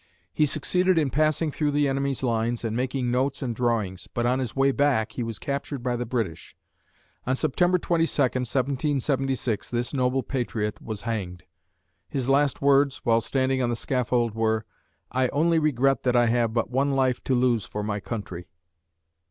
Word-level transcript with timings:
He 0.33 0.47
succeeded 0.47 0.97
in 0.97 1.11
passing 1.11 1.51
through 1.51 1.69
the 1.69 1.87
enemy's 1.87 2.23
lines 2.23 2.63
and 2.63 2.75
making 2.75 3.11
notes 3.11 3.43
and 3.43 3.55
drawings, 3.55 4.07
but 4.11 4.25
on 4.25 4.39
his 4.39 4.55
way 4.55 4.71
back, 4.71 5.11
he 5.11 5.21
was 5.21 5.37
captured 5.37 5.83
by 5.83 5.95
the 5.95 6.07
British. 6.07 6.57
On 7.27 7.35
Sept. 7.35 7.55
22, 7.79 8.09
1776, 8.11 9.69
this 9.69 9.93
noble 9.93 10.23
patriot 10.23 10.81
was 10.81 11.03
hanged. 11.03 11.43
His 12.09 12.27
last 12.27 12.63
words, 12.63 13.01
while 13.03 13.21
standing 13.21 13.61
on 13.61 13.69
the 13.69 13.75
scaffold, 13.75 14.33
were, 14.33 14.65
"I 15.11 15.27
only 15.27 15.59
regret 15.59 16.01
that 16.01 16.15
I 16.15 16.25
have 16.25 16.51
but 16.51 16.71
one 16.71 16.93
life 16.93 17.23
to 17.25 17.35
lose 17.35 17.65
for 17.65 17.83
my 17.83 17.99
country." 17.99 18.47